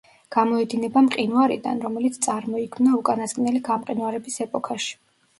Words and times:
გამოედინება 0.35 1.01
მყინვარიდან, 1.07 1.83
რომელიც 1.87 2.17
წარმოიქმნა 2.27 2.93
უკანასკნელი 3.01 3.61
გამყინვარების 3.69 4.39
ეპოქაში. 4.47 4.97